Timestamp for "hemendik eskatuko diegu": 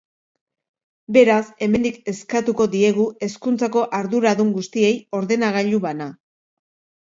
1.65-3.07